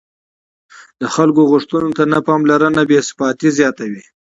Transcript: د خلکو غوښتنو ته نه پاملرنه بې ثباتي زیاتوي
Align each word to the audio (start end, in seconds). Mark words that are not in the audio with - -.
د 1.01 1.03
خلکو 1.15 1.41
غوښتنو 1.51 1.89
ته 1.97 2.03
نه 2.13 2.19
پاملرنه 2.27 2.81
بې 2.89 2.99
ثباتي 3.07 3.49
زیاتوي 3.57 4.03